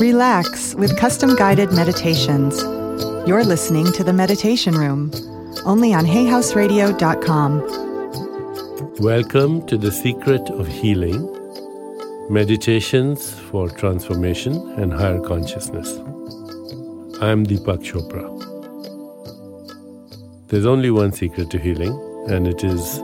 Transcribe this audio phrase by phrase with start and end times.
[0.00, 2.60] Relax with custom guided meditations.
[3.26, 5.10] You're listening to the Meditation Room,
[5.64, 7.60] only on HayHouseRadio.com.
[9.00, 11.32] Welcome to the Secret of Healing
[12.28, 15.90] Meditations for Transformation and Higher Consciousness.
[17.22, 18.28] I'm Deepak Chopra.
[20.48, 22.98] There's only one secret to healing, and it is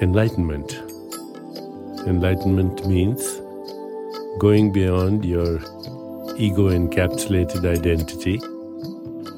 [0.00, 0.80] enlightenment.
[2.06, 3.40] Enlightenment means
[4.38, 5.60] going beyond your
[6.36, 8.40] ego encapsulated identity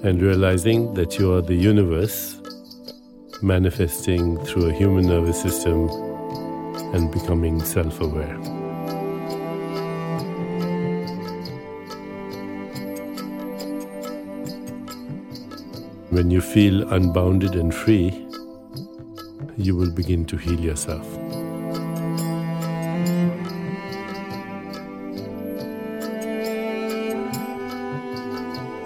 [0.06, 2.40] and realizing that you are the universe
[3.42, 5.88] manifesting through a human nervous system
[6.94, 8.36] and becoming self aware.
[16.10, 18.26] When you feel unbounded and free,
[19.56, 21.23] you will begin to heal yourself.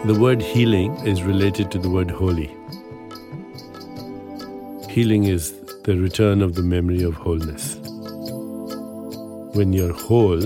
[0.09, 2.47] The word healing is related to the word holy.
[4.89, 5.53] Healing is
[5.85, 7.77] the return of the memory of wholeness.
[9.55, 10.41] When you're whole,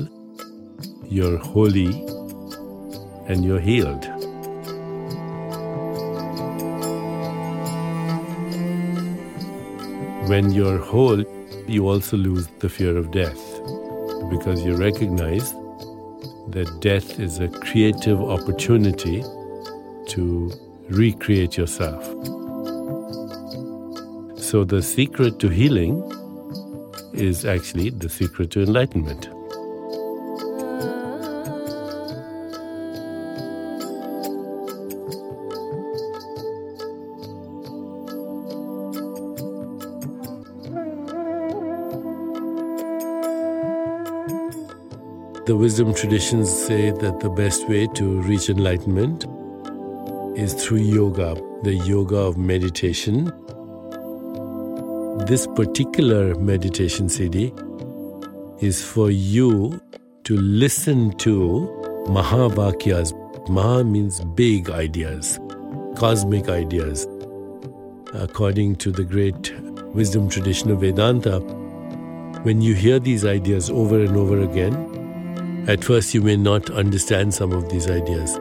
[1.08, 1.92] you're holy
[3.28, 4.04] and you're healed.
[10.28, 11.22] When you're whole,
[11.69, 13.41] you also lose the fear of death
[14.28, 15.52] because you recognize
[16.48, 19.22] that death is a creative opportunity
[20.12, 20.50] to
[20.91, 22.05] recreate yourself.
[24.38, 26.02] So, the secret to healing
[27.14, 29.28] is actually the secret to enlightenment.
[45.44, 49.26] The wisdom traditions say that the best way to reach enlightenment
[50.42, 53.26] is through yoga, the yoga of meditation.
[55.26, 57.54] This particular meditation CD
[58.60, 59.81] is for you
[60.25, 61.69] to listen to
[62.08, 63.12] Mahavakyas.
[63.48, 65.38] Maha means big ideas,
[65.97, 67.06] cosmic ideas.
[68.12, 69.56] According to the great
[69.94, 71.38] wisdom tradition of Vedanta,
[72.42, 77.32] when you hear these ideas over and over again, at first you may not understand
[77.32, 78.41] some of these ideas.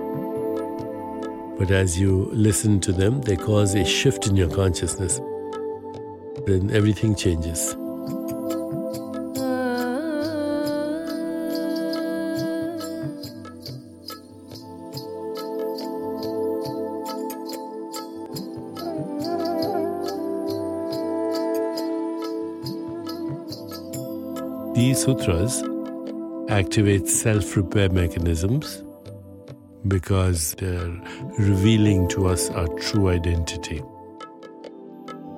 [1.61, 5.19] But as you listen to them, they cause a shift in your consciousness.
[6.47, 7.75] Then everything changes.
[24.73, 25.63] These sutras
[26.49, 28.81] activate self repair mechanisms
[29.91, 30.89] because they're
[31.37, 33.81] revealing to us our true identity.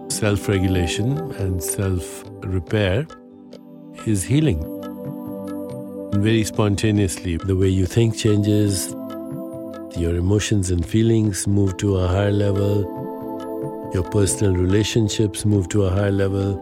[0.09, 3.07] Self regulation and self repair
[4.05, 4.61] is healing.
[6.21, 8.91] Very spontaneously, the way you think changes,
[9.97, 12.83] your emotions and feelings move to a higher level,
[13.91, 16.61] your personal relationships move to a higher level.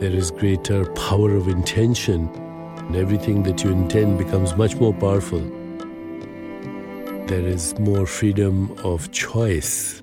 [0.00, 2.28] There is greater power of intention,
[2.78, 5.40] and everything that you intend becomes much more powerful
[7.26, 10.00] there is more freedom of choice,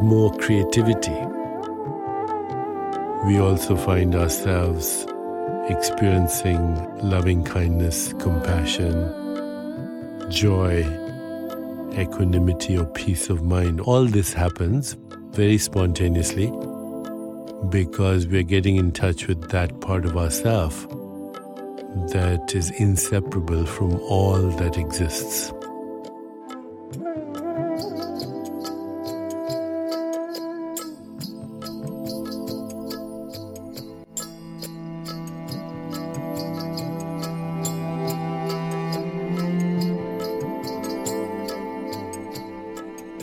[0.00, 1.10] more creativity.
[3.26, 5.04] We also find ourselves
[5.68, 8.94] experiencing loving kindness, compassion,
[10.30, 10.82] joy,
[11.98, 13.80] equanimity, or peace of mind.
[13.80, 14.96] All this happens
[15.30, 16.46] very spontaneously
[17.70, 20.86] because we're getting in touch with that part of ourself
[22.12, 25.52] that is inseparable from all that exists.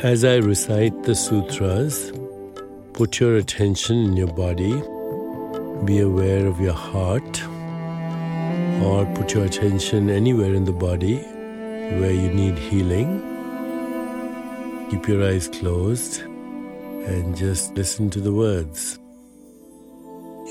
[0.10, 2.12] As I recite the sutras,
[2.94, 4.74] put your attention in your body,
[5.86, 7.44] be aware of your heart,
[8.84, 11.18] or put your attention anywhere in the body
[12.00, 13.22] where you need healing.
[14.90, 18.98] Keep your eyes closed and just listen to the words.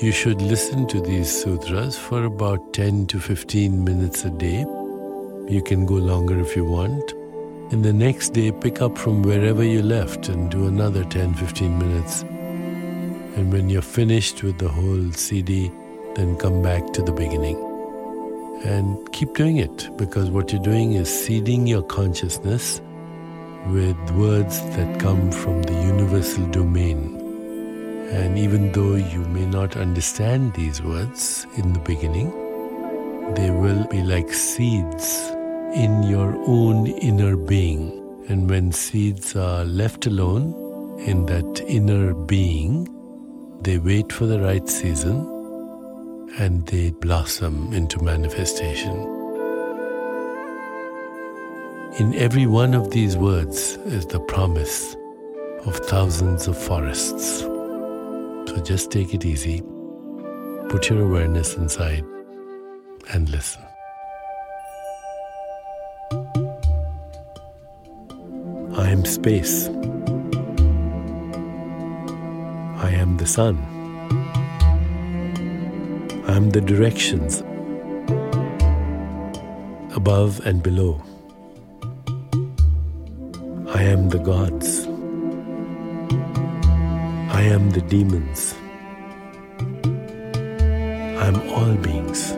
[0.01, 4.59] You should listen to these sutras for about 10 to 15 minutes a day.
[5.53, 7.18] You can go longer if you want.
[7.71, 11.77] And the next day, pick up from wherever you left and do another 10 15
[11.77, 12.23] minutes.
[13.35, 15.71] And when you're finished with the whole CD,
[16.15, 17.57] then come back to the beginning
[18.65, 22.81] And keep doing it because what you're doing is seeding your consciousness
[23.67, 27.15] with words that come from the universal domain.
[28.11, 32.31] And even though you may not understand these words in the beginning,
[33.35, 35.31] they will be like seeds
[35.73, 37.95] in your own inner being.
[38.27, 40.53] And when seeds are left alone
[40.99, 42.87] in that inner being,
[43.61, 45.35] they wait for the right season
[46.37, 48.95] and they blossom into manifestation.
[51.99, 54.95] In every one of these words is the promise
[55.65, 57.41] of thousands of forests.
[57.41, 59.61] So just take it easy,
[60.69, 62.05] put your awareness inside,
[63.11, 63.68] and listen.
[68.89, 69.67] I am space.
[72.87, 73.55] I am the sun.
[76.27, 77.41] I am the directions
[79.95, 81.03] above and below.
[83.75, 84.87] I am the gods.
[87.31, 88.55] I am the demons.
[91.21, 92.31] I am all beings.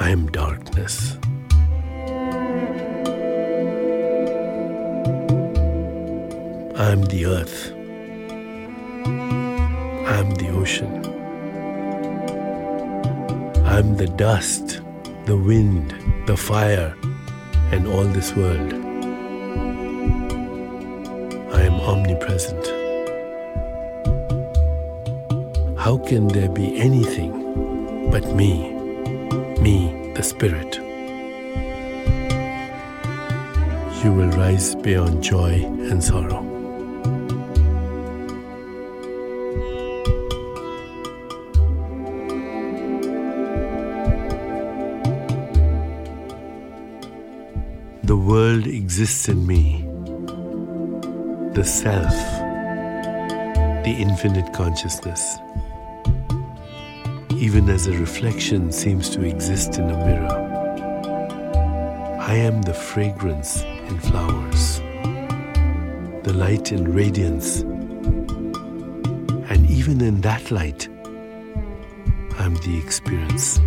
[0.00, 1.18] I am darkness.
[6.76, 7.70] I am the earth.
[9.06, 11.06] I am the ocean.
[13.64, 14.80] I am the dust,
[15.26, 15.94] the wind,
[16.26, 16.96] the fire,
[17.70, 18.72] and all this world.
[21.54, 22.66] I am omnipresent.
[25.78, 28.72] How can there be anything but me,
[29.60, 30.74] me, the Spirit?
[34.02, 36.53] You will rise beyond joy and sorrow.
[48.14, 49.84] The world exists in me.
[51.52, 52.14] The self,
[53.82, 55.38] the infinite consciousness,
[57.32, 60.30] even as a reflection seems to exist in a mirror.
[62.20, 64.78] I am the fragrance in flowers,
[66.22, 67.62] the light in radiance,
[69.50, 70.86] and even in that light,
[72.38, 73.58] I'm the experience.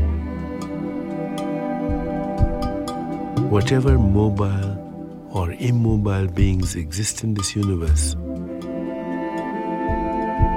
[3.49, 8.15] Whatever mobile or immobile beings exist in this universe,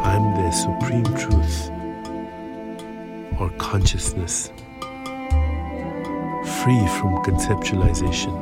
[0.05, 1.71] I'm their supreme truth
[3.41, 4.49] or consciousness,
[6.59, 8.35] free from conceptualization.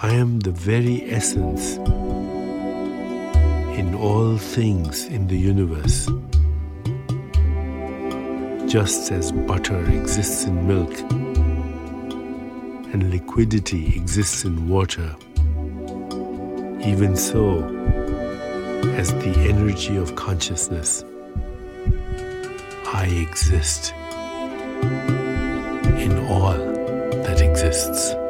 [0.00, 1.78] I am the very essence
[3.76, 6.08] in all things in the universe
[8.74, 10.90] just as butter exists in milk
[12.92, 15.14] and liquidity exists in water,
[16.84, 17.62] even so,
[18.96, 21.04] as the energy of consciousness,
[22.92, 23.92] I exist
[26.02, 26.58] in all
[27.22, 28.23] that exists.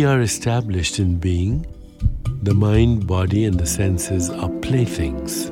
[0.00, 1.66] We are established in being,
[2.42, 5.50] the mind, body, and the senses are playthings.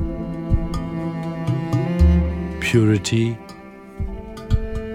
[2.58, 3.36] Purity,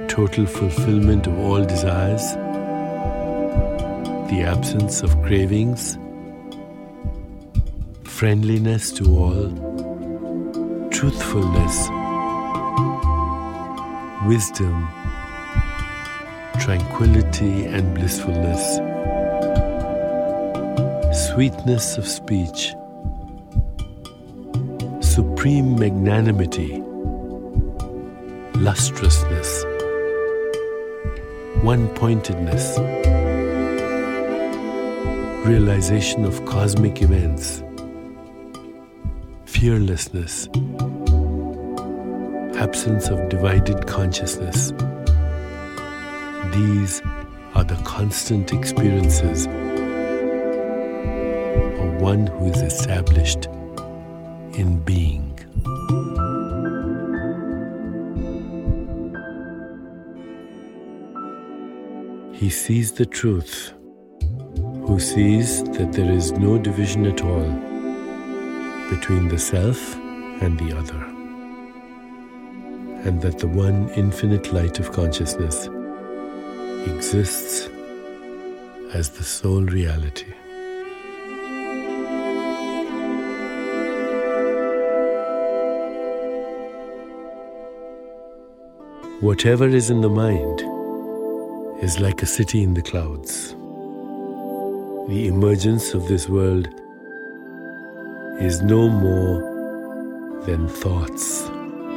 [0.07, 2.33] total fulfillment of all desires,
[4.31, 5.99] the absence of cravings,
[8.05, 9.49] friendliness to all,
[10.89, 11.77] truthfulness,
[14.25, 14.87] wisdom,
[16.59, 18.92] tranquility, and blissfulness
[21.33, 22.75] sweetness of speech,
[25.01, 26.79] supreme magnanimity,
[28.59, 29.63] lustrousness,
[31.63, 32.77] one pointedness,
[35.47, 37.63] realization of cosmic events,
[39.45, 40.47] fearlessness,
[42.61, 44.71] absence of divided consciousness.
[46.53, 47.01] These
[47.55, 49.47] are the constant experiences
[52.03, 53.45] one who is established
[54.59, 55.29] in being.
[62.33, 63.71] He sees the truth,
[64.85, 67.49] who sees that there is no division at all
[68.89, 69.95] between the self
[70.43, 71.01] and the other,
[73.07, 75.69] and that the one infinite light of consciousness
[76.85, 77.69] exists
[78.93, 80.33] as the sole reality.
[89.23, 90.59] Whatever is in the mind
[91.81, 93.51] is like a city in the clouds.
[95.07, 96.67] The emergence of this world
[98.41, 101.47] is no more than thoughts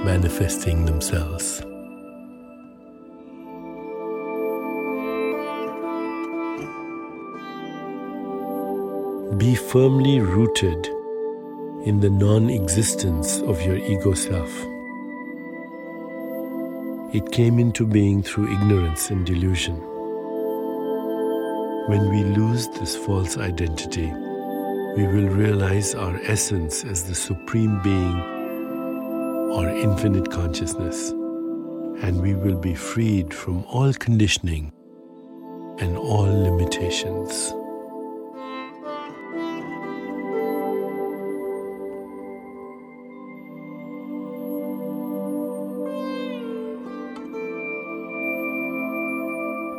[0.05, 1.63] manifesting themselves.
[9.37, 10.87] Be firmly rooted
[11.89, 14.76] in the non existence of your ego self.
[17.13, 19.77] It came into being through ignorance and delusion.
[21.87, 24.13] When we lose this false identity,
[24.97, 28.21] we will realize our essence as the Supreme Being
[29.53, 31.11] or infinite consciousness,
[32.03, 34.73] and we will be freed from all conditioning
[35.79, 37.55] and all limitations.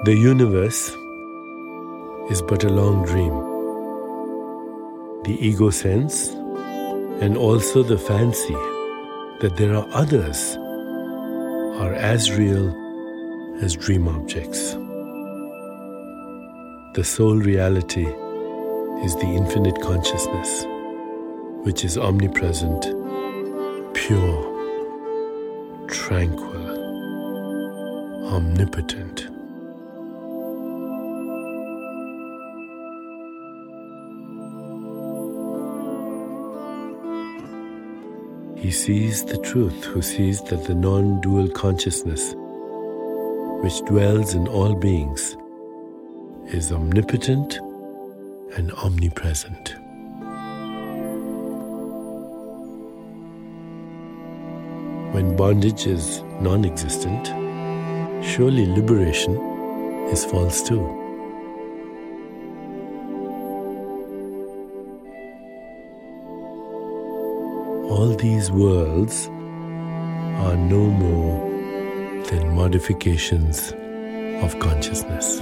[0.08, 0.96] The universe
[2.32, 3.34] is but a long dream.
[5.24, 6.30] The ego sense
[7.20, 8.54] and also the fancy
[9.42, 10.56] that there are others
[11.82, 12.74] are as real
[13.62, 14.76] as dream objects.
[16.94, 18.08] The sole reality
[19.04, 20.66] is the infinite consciousness,
[21.66, 22.84] which is omnipresent,
[23.94, 24.40] pure,
[25.90, 26.66] tranquil,
[28.34, 29.37] omnipotent.
[38.68, 42.34] He sees the truth who sees that the non dual consciousness,
[43.64, 45.38] which dwells in all beings,
[46.48, 47.60] is omnipotent
[48.58, 49.74] and omnipresent.
[55.14, 57.28] When bondage is non existent,
[58.22, 59.38] surely liberation
[60.10, 61.07] is false too.
[67.98, 69.26] All these worlds
[70.46, 71.40] are no more
[72.30, 73.72] than modifications
[74.44, 75.40] of consciousness.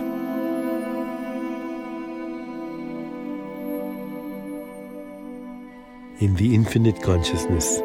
[6.21, 7.81] In the infinite consciousness,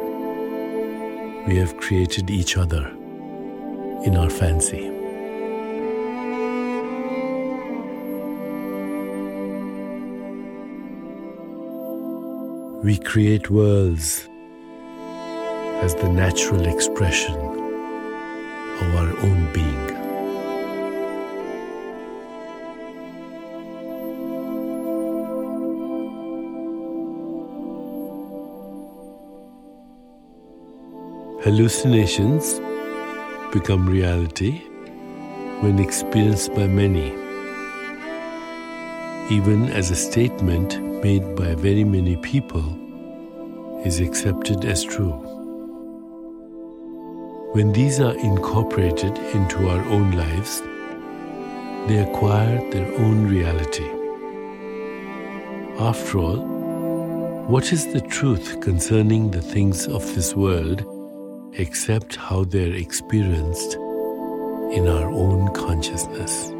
[1.47, 2.87] we have created each other
[4.05, 4.89] in our fancy.
[12.85, 14.29] We create worlds
[15.81, 19.91] as the natural expression of our own being.
[31.43, 32.59] Hallucinations
[33.51, 34.61] become reality
[35.61, 37.11] when experienced by many,
[39.35, 42.77] even as a statement made by very many people
[43.83, 45.30] is accepted as true.
[47.53, 50.61] When these are incorporated into our own lives,
[51.89, 53.89] they acquire their own reality.
[55.77, 56.37] After all,
[57.47, 60.85] what is the truth concerning the things of this world
[61.57, 66.53] except how they're experienced in our own consciousness?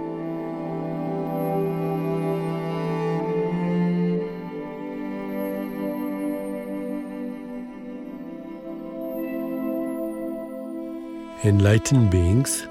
[11.44, 12.68] Enlightened beings,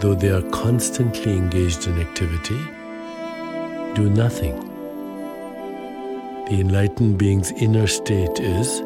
[0.00, 2.58] though they are constantly engaged in activity,
[3.94, 4.56] do nothing.
[6.46, 8.80] The enlightened being's inner state is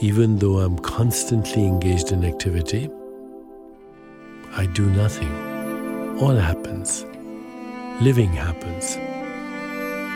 [0.00, 2.88] even though I'm constantly engaged in activity,
[4.52, 6.18] I do nothing.
[6.20, 7.04] All happens.
[8.00, 8.96] Living happens.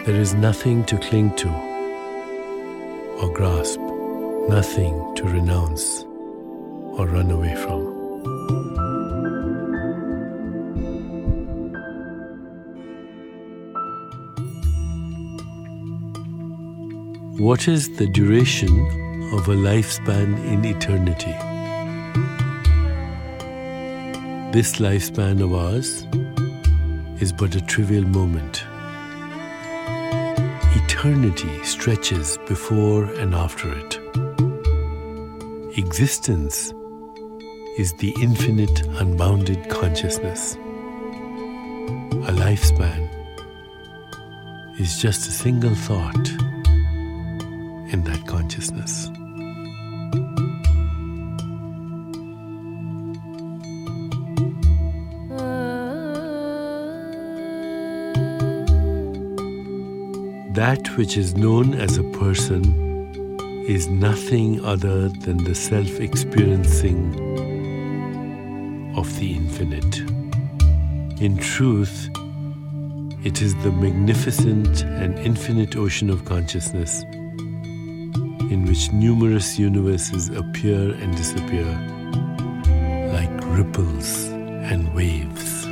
[0.07, 1.51] There is nothing to cling to
[3.21, 3.81] or grasp,
[4.49, 6.07] nothing to renounce
[6.99, 7.93] or run away from.
[17.39, 18.71] What is the duration
[19.33, 21.35] of a lifespan in eternity?
[24.53, 26.07] This lifespan of ours
[27.23, 28.65] is but a trivial moment.
[30.85, 33.99] Eternity stretches before and after it.
[35.79, 36.75] Existence
[37.79, 40.57] is the infinite, unbounded consciousness.
[42.27, 43.09] A lifespan
[44.79, 46.29] is just a single thought
[47.93, 49.07] in that consciousness.
[60.55, 62.83] That which is known as a person
[63.67, 67.33] is nothing other than the self experiencing
[69.03, 69.99] of the infinite.
[71.21, 72.09] In truth,
[73.25, 77.03] it is the magnificent and infinite ocean of consciousness
[78.53, 81.67] in which numerous universes appear and disappear
[83.13, 84.29] like ripples
[84.71, 85.63] and waves.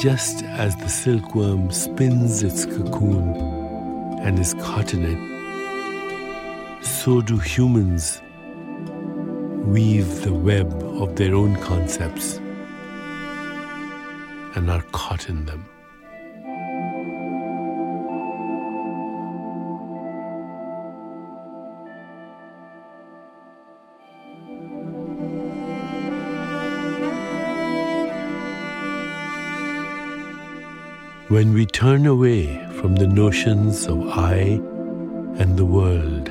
[0.00, 3.53] Just as the silkworm spins its cocoon
[4.24, 8.22] and is caught in it, so do humans
[9.66, 12.38] weave the web of their own concepts
[14.56, 15.73] and are caught in them.
[31.34, 34.60] When we turn away from the notions of I
[35.40, 36.28] and the world,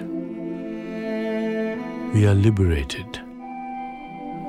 [2.14, 3.20] we are liberated.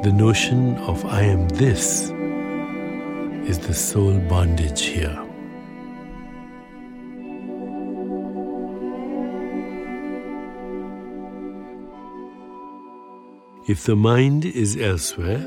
[0.04, 2.10] The notion of I am this
[3.50, 5.18] is the sole bondage here.
[13.66, 15.40] If the mind is elsewhere,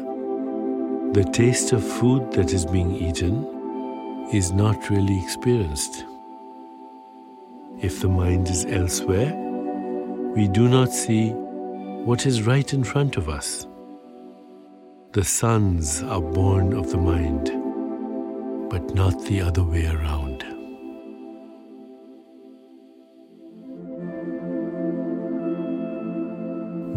[1.14, 3.57] the taste of food that is being eaten
[4.34, 6.04] is not really experienced.
[7.80, 9.34] If the mind is elsewhere,
[10.36, 13.66] we do not see what is right in front of us.
[15.14, 17.46] The sons are born of the mind,
[18.70, 20.44] but not the other way around.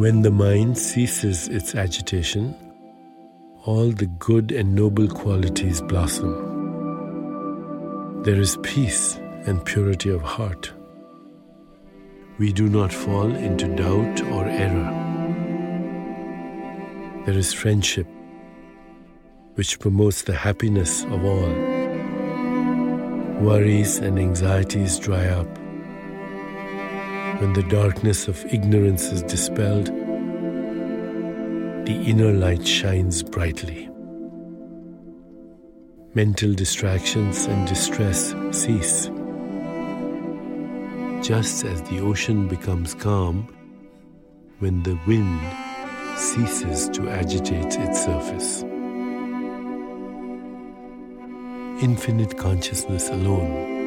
[0.01, 2.57] When the mind ceases its agitation,
[3.67, 6.50] all the good and noble qualities blossom
[8.23, 10.71] there is peace and purity of heart.
[12.39, 14.93] We do not fall into doubt or error.
[17.25, 18.07] There is friendship,
[19.55, 21.51] which promotes the happiness of all.
[23.41, 25.49] Worries and anxieties dry up.
[27.41, 29.87] When the darkness of ignorance is dispelled,
[31.87, 33.90] the inner light shines brightly
[36.15, 39.11] mental distractions and distress cease.
[41.25, 43.47] Just as the ocean becomes calm
[44.59, 45.41] when the wind
[46.17, 48.63] ceases to agitate its surface.
[51.81, 53.80] Infinite consciousness alone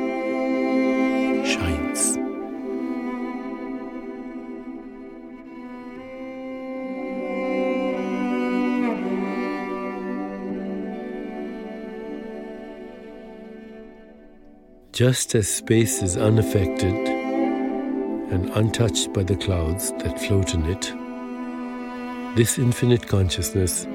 [14.94, 22.60] Just as space is unaffected and untouched by the clouds that float in it, this
[22.60, 23.88] infinite consciousness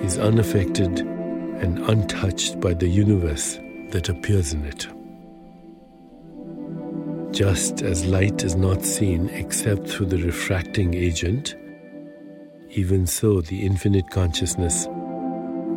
[0.00, 3.58] is unaffected and untouched by the universe
[3.90, 4.86] that appears in it.
[7.36, 11.54] Just as light is not seen except through the refracting agent,
[12.70, 14.88] even so the infinite consciousness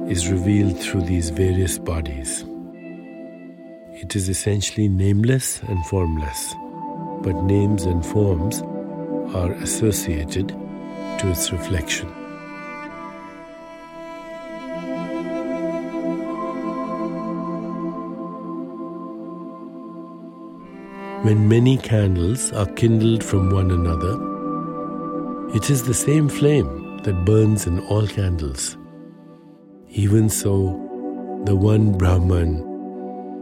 [0.08, 2.46] is revealed through these various bodies.
[4.02, 6.56] It is essentially nameless and formless,
[7.22, 8.62] but names and forms
[9.36, 12.08] are associated to its reflection.
[21.26, 24.16] When many candles are kindled from one another,
[25.54, 28.78] it is the same flame that burns in all candles.
[29.90, 32.69] Even so, the one Brahman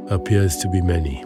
[0.09, 1.21] appears to be many.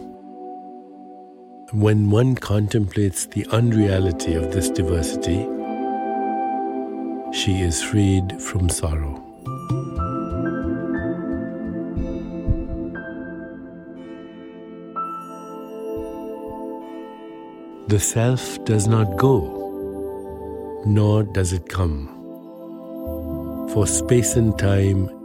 [1.72, 5.46] When one contemplates the unreality of this diversity,
[7.32, 9.22] she is freed from sorrow.
[17.86, 22.08] The self does not go, nor does it come.
[23.72, 25.21] For space and time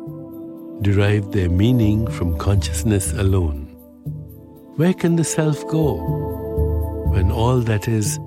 [0.82, 3.66] derive their meaning from consciousness alone.
[4.78, 5.96] Where can the self go
[7.12, 8.20] when all that is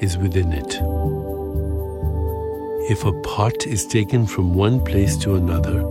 [0.00, 0.78] is within it?
[2.90, 5.82] If a pot is taken from one place to another,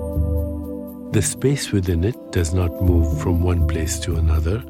[1.12, 4.64] the space within it does not move from one place to another,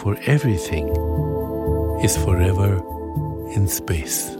[0.00, 0.88] for everything
[2.02, 2.82] is forever
[3.54, 4.36] in space.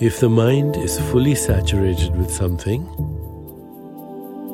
[0.00, 2.82] If the mind is fully saturated with something,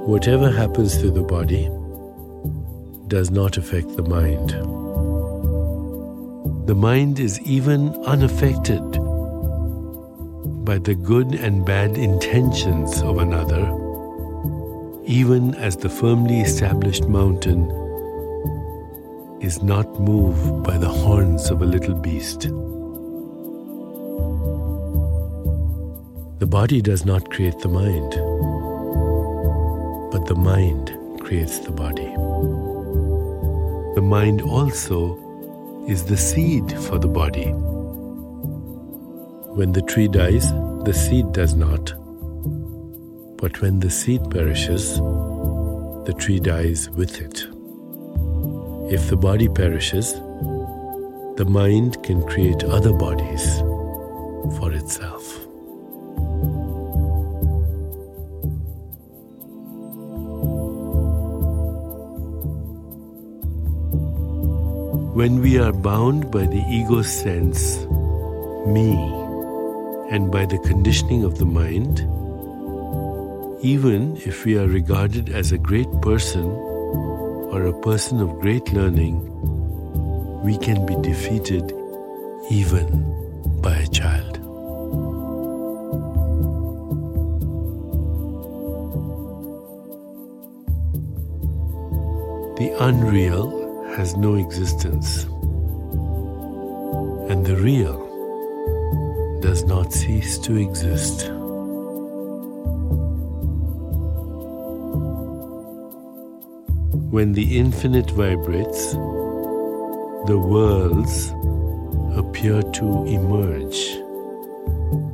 [0.07, 1.68] whatever happens to the body
[3.09, 4.52] does not affect the mind.
[6.66, 8.80] The mind is even unaffected
[10.64, 13.66] by the good and bad intentions of another,
[15.04, 17.68] even as the firmly established mountain
[19.42, 22.48] is not moved by the horns of a little beast.
[26.55, 28.12] Body does not create the mind,
[30.12, 32.07] but the mind creates the body.
[33.97, 35.19] The mind also
[35.88, 37.51] is the seed for the body.
[39.59, 40.49] When the tree dies,
[40.85, 41.93] the seed does not.
[43.37, 44.99] But when the seed perishes,
[46.07, 47.49] the tree dies with it.
[48.95, 50.12] If the body perishes,
[51.35, 53.59] the mind can create other bodies
[54.61, 55.43] for itself.
[65.14, 67.87] When we are bound by the ego sense,
[68.66, 68.90] me,
[70.11, 72.00] and by the conditioning of the mind,
[73.62, 79.22] even if we are regarded as a great person or a person of great learning,
[80.42, 81.72] we can be defeated
[82.50, 84.35] even by a child.
[92.59, 93.63] The unreal
[93.94, 95.22] has no existence,
[97.30, 98.00] and the real
[99.40, 101.30] does not cease to exist.
[107.12, 108.94] When the infinite vibrates,
[110.26, 111.33] the worlds
[112.18, 114.00] appear to emerge.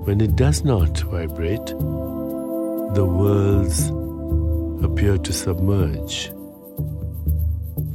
[0.06, 3.90] When it does not vibrate, the worlds
[4.82, 6.32] appear to submerge.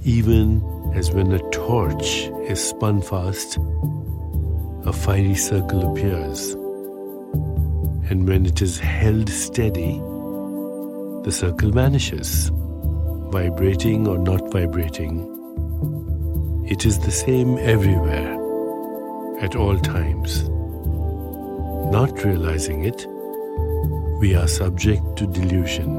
[0.04, 3.58] Even as when a torch is spun fast,
[4.86, 6.54] a fiery circle appears.
[8.10, 10.00] And when it is held steady,
[11.26, 12.50] the circle vanishes,
[13.30, 15.32] vibrating or not vibrating.
[16.70, 18.32] It is the same everywhere,
[19.42, 20.48] at all times.
[21.92, 23.06] Not realizing it,
[24.22, 25.90] we are subject to delusion.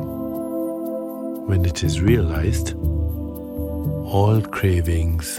[1.46, 2.74] When it is realized,
[4.06, 5.38] all cravings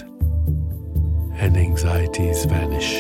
[1.39, 2.93] and anxieties vanish.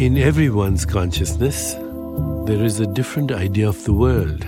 [0.00, 1.74] In everyone's consciousness,
[2.46, 4.46] there is a different idea of the world.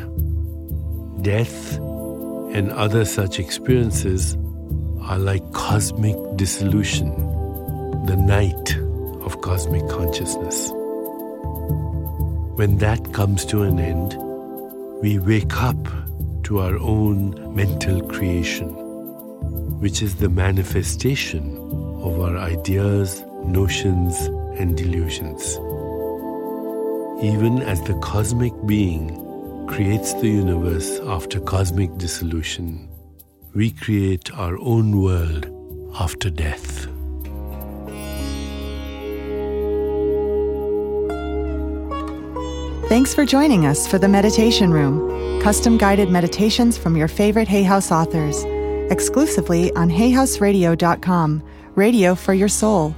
[1.25, 1.77] Death
[2.55, 4.37] and other such experiences
[5.03, 7.09] are like cosmic dissolution,
[8.07, 8.77] the night
[9.25, 10.73] of cosmic consciousness.
[12.61, 14.17] When that comes to an end,
[15.01, 15.83] we wake up
[16.43, 18.69] to our own mental creation,
[19.81, 21.57] which is the manifestation
[22.03, 24.15] of our ideas, notions,
[24.61, 25.57] and delusions.
[27.25, 29.09] Even as the cosmic being
[29.67, 32.91] creates the universe after cosmic dissolution,
[33.55, 35.49] we create our own world
[35.99, 36.87] after death.
[42.91, 47.63] Thanks for joining us for the Meditation Room, custom guided meditations from your favorite Hay
[47.63, 48.43] House authors,
[48.91, 51.41] exclusively on hayhouseradio.com,
[51.77, 52.97] radio for your soul.